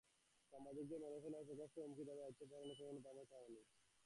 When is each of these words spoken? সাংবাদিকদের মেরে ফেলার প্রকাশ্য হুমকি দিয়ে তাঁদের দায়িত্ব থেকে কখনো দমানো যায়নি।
সাংবাদিকদের 0.53 0.99
মেরে 1.03 1.19
ফেলার 1.23 1.47
প্রকাশ্য 1.49 1.75
হুমকি 1.77 1.95
দিয়ে 1.97 2.07
তাঁদের 2.09 2.21
দায়িত্ব 2.21 2.41
থেকে 2.41 2.55
কখনো 2.71 2.99
দমানো 2.99 3.23
যায়নি। 3.31 3.61